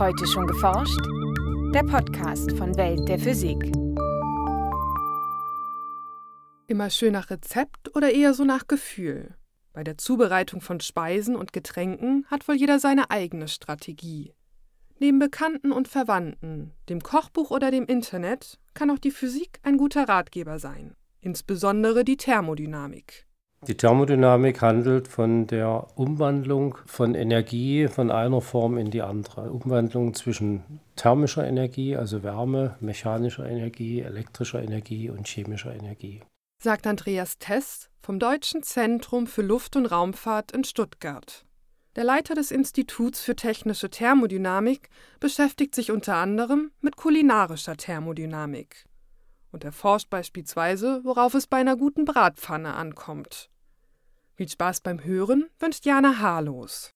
[0.00, 0.98] Heute schon geforscht?
[1.74, 3.58] Der Podcast von Welt der Physik.
[6.68, 9.34] Immer schön nach Rezept oder eher so nach Gefühl?
[9.74, 14.32] Bei der Zubereitung von Speisen und Getränken hat wohl jeder seine eigene Strategie.
[14.98, 20.08] Neben Bekannten und Verwandten, dem Kochbuch oder dem Internet kann auch die Physik ein guter
[20.08, 23.26] Ratgeber sein, insbesondere die Thermodynamik.
[23.66, 29.50] Die Thermodynamik handelt von der Umwandlung von Energie von einer Form in die andere.
[29.50, 36.22] Umwandlung zwischen thermischer Energie, also Wärme, mechanischer Energie, elektrischer Energie und chemischer Energie.
[36.62, 41.44] Sagt Andreas Tess vom Deutschen Zentrum für Luft- und Raumfahrt in Stuttgart.
[41.96, 48.86] Der Leiter des Instituts für technische Thermodynamik beschäftigt sich unter anderem mit kulinarischer Thermodynamik
[49.52, 53.50] und erforscht beispielsweise, worauf es bei einer guten Bratpfanne ankommt.
[54.34, 56.90] Viel Spaß beim Hören wünscht Jana Haarlos.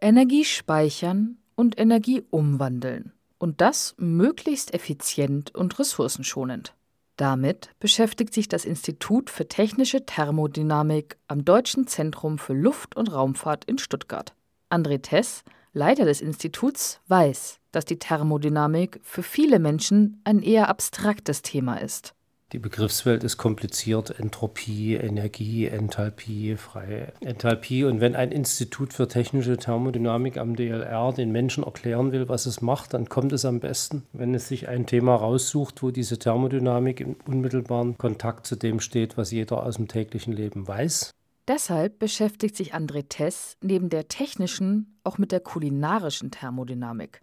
[0.00, 3.12] Energie speichern und Energie umwandeln.
[3.38, 6.74] Und das möglichst effizient und ressourcenschonend.
[7.16, 13.66] Damit beschäftigt sich das Institut für technische Thermodynamik am Deutschen Zentrum für Luft- und Raumfahrt
[13.66, 14.34] in Stuttgart.
[14.70, 21.42] André Tess, Leiter des Instituts, weiß, dass die Thermodynamik für viele Menschen ein eher abstraktes
[21.42, 22.14] Thema ist.
[22.52, 24.18] Die Begriffswelt ist kompliziert.
[24.18, 27.84] Entropie, Energie, Enthalpie, freie Enthalpie.
[27.84, 32.60] Und wenn ein Institut für technische Thermodynamik am DLR den Menschen erklären will, was es
[32.60, 36.98] macht, dann kommt es am besten, wenn es sich ein Thema raussucht, wo diese Thermodynamik
[36.98, 41.12] im unmittelbaren Kontakt zu dem steht, was jeder aus dem täglichen Leben weiß.
[41.48, 47.22] Deshalb beschäftigt sich André Tess neben der technischen auch mit der kulinarischen Thermodynamik.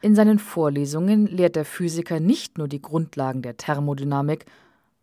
[0.00, 4.44] In seinen Vorlesungen lehrt der Physiker nicht nur die Grundlagen der Thermodynamik,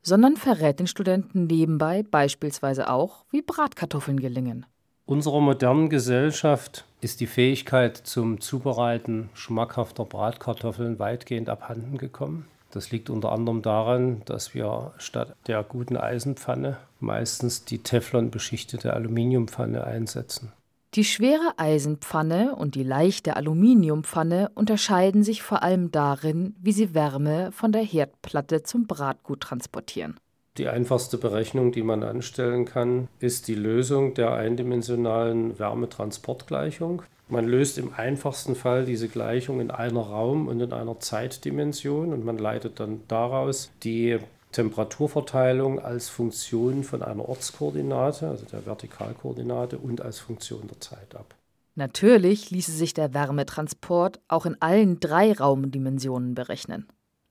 [0.03, 4.65] sondern verrät den Studenten nebenbei beispielsweise auch, wie Bratkartoffeln gelingen.
[5.05, 12.47] Unserer modernen Gesellschaft ist die Fähigkeit zum Zubereiten schmackhafter Bratkartoffeln weitgehend abhanden gekommen.
[12.71, 18.93] Das liegt unter anderem daran, dass wir statt der guten Eisenpfanne meistens die Teflon beschichtete
[18.93, 20.53] Aluminiumpfanne einsetzen.
[20.93, 27.51] Die schwere Eisenpfanne und die leichte Aluminiumpfanne unterscheiden sich vor allem darin, wie sie Wärme
[27.53, 30.19] von der Herdplatte zum Bratgut transportieren.
[30.57, 37.03] Die einfachste Berechnung, die man anstellen kann, ist die Lösung der eindimensionalen Wärmetransportgleichung.
[37.31, 42.25] Man löst im einfachsten Fall diese Gleichung in einer Raum- und in einer Zeitdimension und
[42.25, 44.19] man leitet dann daraus die
[44.51, 51.33] Temperaturverteilung als Funktion von einer Ortskoordinate, also der Vertikalkoordinate, und als Funktion der Zeit ab.
[51.75, 56.89] Natürlich ließe sich der Wärmetransport auch in allen drei Raumdimensionen berechnen.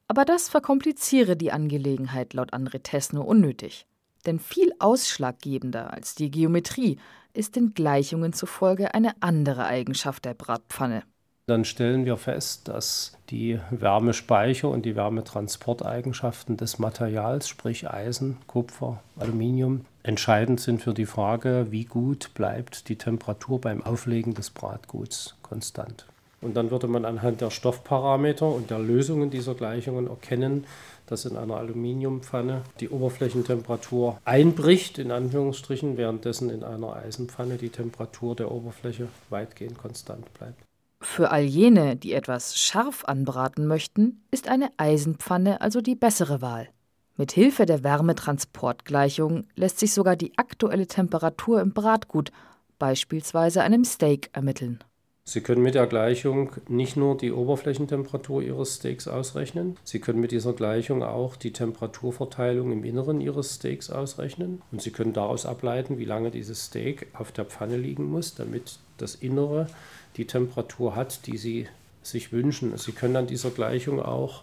[0.08, 3.86] Aber das verkompliziere die Angelegenheit laut André Tess nur unnötig.
[4.26, 6.98] Denn viel ausschlaggebender als die Geometrie
[7.32, 11.02] ist den Gleichungen zufolge eine andere Eigenschaft der Bratpfanne
[11.50, 19.02] dann stellen wir fest, dass die Wärmespeicher und die Wärmetransporteigenschaften des Materials, sprich Eisen, Kupfer,
[19.18, 25.34] Aluminium, entscheidend sind für die Frage, wie gut bleibt die Temperatur beim Auflegen des Bratguts
[25.42, 26.06] konstant.
[26.42, 30.64] Und dann würde man anhand der Stoffparameter und der Lösungen dieser Gleichungen erkennen,
[31.06, 38.36] dass in einer Aluminiumpfanne die Oberflächentemperatur einbricht, in Anführungsstrichen, währenddessen in einer Eisenpfanne die Temperatur
[38.36, 40.62] der Oberfläche weitgehend konstant bleibt.
[41.02, 46.68] Für all jene, die etwas scharf anbraten möchten, ist eine Eisenpfanne also die bessere Wahl.
[47.16, 52.32] Mit Hilfe der Wärmetransportgleichung lässt sich sogar die aktuelle Temperatur im Bratgut,
[52.78, 54.82] beispielsweise einem Steak, ermitteln.
[55.30, 60.32] Sie können mit der Gleichung nicht nur die Oberflächentemperatur Ihres Steaks ausrechnen, Sie können mit
[60.32, 65.98] dieser Gleichung auch die Temperaturverteilung im Inneren Ihres Steaks ausrechnen und Sie können daraus ableiten,
[65.98, 69.68] wie lange dieses Steak auf der Pfanne liegen muss, damit das Innere
[70.16, 71.68] die Temperatur hat, die Sie
[72.02, 72.76] sich wünschen.
[72.76, 74.42] Sie können an dieser Gleichung auch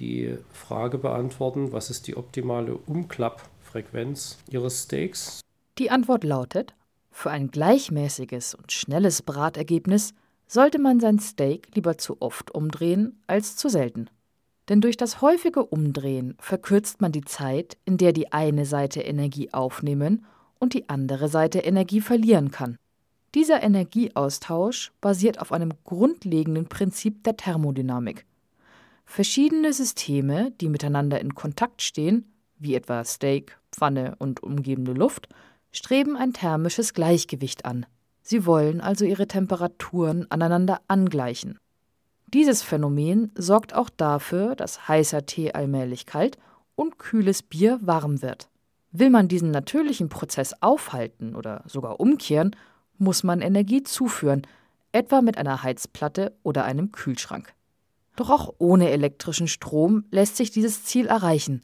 [0.00, 5.42] die Frage beantworten, was ist die optimale Umklappfrequenz Ihres Steaks?
[5.78, 6.74] Die Antwort lautet,
[7.12, 10.12] für ein gleichmäßiges und schnelles Bratergebnis
[10.46, 14.08] sollte man sein Steak lieber zu oft umdrehen als zu selten.
[14.68, 19.52] Denn durch das häufige Umdrehen verkürzt man die Zeit, in der die eine Seite Energie
[19.52, 20.24] aufnehmen
[20.58, 22.76] und die andere Seite Energie verlieren kann.
[23.34, 28.24] Dieser Energieaustausch basiert auf einem grundlegenden Prinzip der Thermodynamik.
[29.04, 35.28] Verschiedene Systeme, die miteinander in Kontakt stehen, wie etwa Steak, Pfanne und umgebende Luft,
[35.72, 37.86] streben ein thermisches Gleichgewicht an.
[38.26, 41.58] Sie wollen also ihre Temperaturen aneinander angleichen.
[42.26, 46.38] Dieses Phänomen sorgt auch dafür, dass heißer Tee allmählich kalt
[46.74, 48.48] und kühles Bier warm wird.
[48.92, 52.56] Will man diesen natürlichen Prozess aufhalten oder sogar umkehren,
[52.96, 54.46] muss man Energie zuführen,
[54.90, 57.52] etwa mit einer Heizplatte oder einem Kühlschrank.
[58.16, 61.62] Doch auch ohne elektrischen Strom lässt sich dieses Ziel erreichen,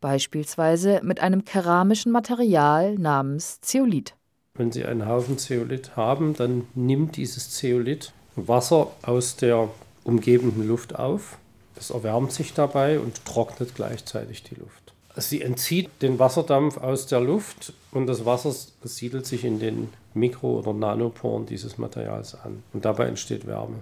[0.00, 4.14] beispielsweise mit einem keramischen Material namens Zeolit.
[4.56, 9.68] Wenn Sie einen Haufen Zeolit haben, dann nimmt dieses Zeolit Wasser aus der
[10.04, 11.38] umgebenden Luft auf.
[11.74, 14.94] Es erwärmt sich dabei und trocknet gleichzeitig die Luft.
[15.16, 18.54] Sie entzieht den Wasserdampf aus der Luft und das Wasser
[18.84, 22.62] siedelt sich in den Mikro- oder Nanoporen dieses Materials an.
[22.72, 23.76] Und dabei entsteht Wärme.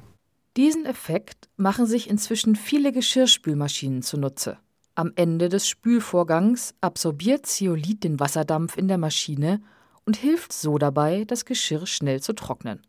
[0.57, 4.59] Diesen Effekt machen sich inzwischen viele Geschirrspülmaschinen zunutze.
[4.95, 9.61] Am Ende des Spülvorgangs absorbiert Zeolit den Wasserdampf in der Maschine
[10.07, 12.83] und hilft so dabei, das Geschirr schnell zu trocknen.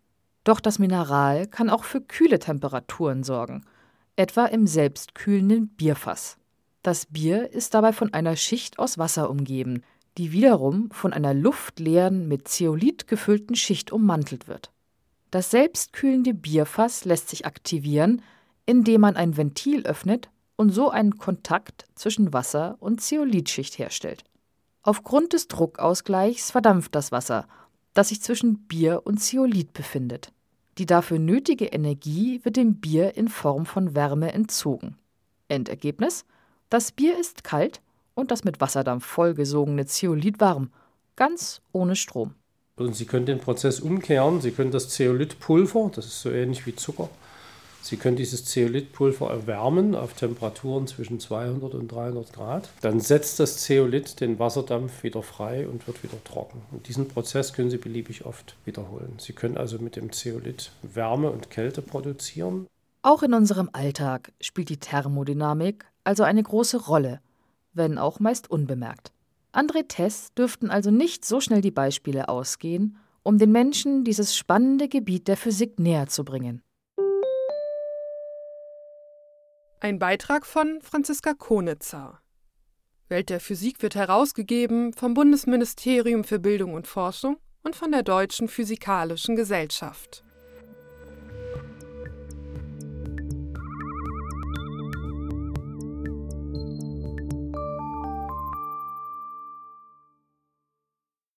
[0.44, 3.66] Doch das Mineral kann auch für kühle Temperaturen sorgen,
[4.16, 6.38] etwa im selbstkühlenden Bierfass.
[6.84, 9.82] Das Bier ist dabei von einer Schicht aus Wasser umgeben,
[10.18, 14.72] die wiederum von einer luftleeren, mit Zeolit gefüllten Schicht ummantelt wird.
[15.32, 18.22] Das selbstkühlende Bierfass lässt sich aktivieren,
[18.66, 24.24] indem man ein Ventil öffnet und so einen Kontakt zwischen Wasser und Zeolitschicht herstellt.
[24.88, 27.48] Aufgrund des Druckausgleichs verdampft das Wasser,
[27.96, 30.32] das sich zwischen Bier und Zeolit befindet.
[30.78, 34.96] Die dafür nötige Energie wird dem Bier in Form von Wärme entzogen.
[35.48, 36.24] Endergebnis:
[36.70, 37.82] Das Bier ist kalt
[38.14, 40.70] und das mit Wasserdampf vollgesogene Zeolit warm,
[41.16, 42.36] ganz ohne Strom.
[42.76, 44.40] Und Sie können den Prozess umkehren.
[44.40, 47.10] Sie können das Zeolithpulver, das ist so ähnlich wie Zucker,
[47.86, 52.70] Sie können dieses Zeolithpulver erwärmen auf Temperaturen zwischen 200 und 300 Grad.
[52.82, 56.64] Dann setzt das Zeolith den Wasserdampf wieder frei und wird wieder trocken.
[56.72, 59.18] Und diesen Prozess können Sie beliebig oft wiederholen.
[59.20, 62.66] Sie können also mit dem Zeolith Wärme und Kälte produzieren.
[63.04, 67.20] Auch in unserem Alltag spielt die Thermodynamik also eine große Rolle,
[67.74, 69.12] wenn auch meist unbemerkt.
[69.54, 74.88] André Tess dürften also nicht so schnell die Beispiele ausgehen, um den Menschen dieses spannende
[74.88, 76.64] Gebiet der Physik näher zu bringen.
[79.86, 82.20] Ein Beitrag von Franziska Konitzer.
[83.08, 88.48] Welt der Physik wird herausgegeben vom Bundesministerium für Bildung und Forschung und von der Deutschen
[88.48, 90.25] Physikalischen Gesellschaft.